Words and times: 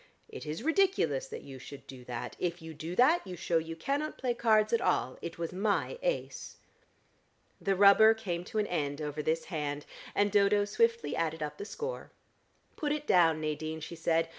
It 0.29 0.47
is 0.47 0.63
ridiculous 0.63 1.27
that 1.27 1.43
you 1.43 1.59
should 1.59 1.85
do 1.85 2.03
that. 2.05 2.35
If 2.39 2.59
you 2.59 2.73
do 2.73 2.95
that, 2.95 3.21
you 3.23 3.35
shew 3.35 3.59
you 3.59 3.75
cannot 3.75 4.17
play 4.17 4.33
cards 4.33 4.73
at 4.73 4.81
all. 4.81 5.19
It 5.21 5.37
was 5.37 5.53
my 5.53 5.99
ace." 6.01 6.57
The 7.61 7.75
rubber 7.75 8.15
came 8.15 8.43
to 8.45 8.57
an 8.57 8.65
end 8.65 8.99
over 8.99 9.21
this 9.21 9.45
hand, 9.53 9.85
and 10.15 10.31
Dodo 10.31 10.65
swiftly 10.65 11.15
added 11.15 11.43
up 11.43 11.59
the 11.59 11.65
score. 11.65 12.09
"Put 12.75 12.91
it 12.91 13.05
down, 13.05 13.39
Nadine," 13.41 13.79
she 13.79 13.95
said. 13.95 14.27